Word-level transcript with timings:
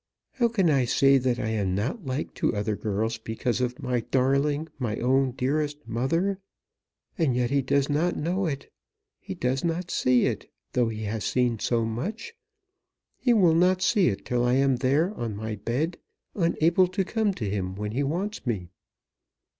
How 0.31 0.47
can 0.47 0.67
I 0.71 0.85
say 0.85 1.19
that 1.19 1.37
I 1.37 1.49
am 1.49 1.75
not 1.75 2.07
like 2.07 2.33
to 2.33 2.55
other 2.55 2.75
girls 2.75 3.19
because 3.19 3.61
of 3.61 3.77
my 3.83 3.99
darling, 3.99 4.67
my 4.79 4.95
own 4.97 5.29
dearest 5.33 5.87
mother? 5.87 6.39
And 7.19 7.35
yet 7.35 7.51
he 7.51 7.61
does 7.61 7.87
not 7.87 8.17
know 8.17 8.47
it. 8.47 8.71
He 9.19 9.35
does 9.35 9.63
not 9.63 9.91
see 9.91 10.25
it, 10.25 10.49
though 10.73 10.87
he 10.89 11.03
has 11.03 11.23
seen 11.23 11.59
so 11.59 11.85
much. 11.85 12.33
He 13.19 13.31
will 13.31 13.53
not 13.53 13.83
see 13.83 14.07
it 14.07 14.25
till 14.25 14.43
I 14.43 14.55
am 14.55 14.77
there, 14.77 15.13
on 15.13 15.35
my 15.35 15.53
bed, 15.57 15.99
unable 16.33 16.87
to 16.87 17.05
come 17.05 17.31
to 17.35 17.47
him 17.47 17.75
when 17.75 17.91
he 17.91 18.01
wants 18.01 18.43
me." 18.43 18.69